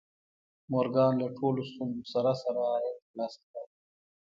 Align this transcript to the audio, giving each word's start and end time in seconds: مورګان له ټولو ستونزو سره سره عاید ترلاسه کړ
مورګان 0.71 1.13
له 1.21 1.27
ټولو 1.37 1.61
ستونزو 1.71 2.03
سره 2.13 2.31
سره 2.43 2.59
عاید 2.71 2.95
ترلاسه 3.05 3.41
کړ 3.51 3.65